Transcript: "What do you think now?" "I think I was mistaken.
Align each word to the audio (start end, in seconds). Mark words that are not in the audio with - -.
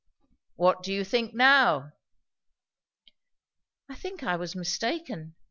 "What 0.55 0.81
do 0.81 0.91
you 0.91 1.03
think 1.03 1.35
now?" 1.35 1.91
"I 3.87 3.93
think 3.93 4.23
I 4.23 4.35
was 4.35 4.55
mistaken. 4.55 5.35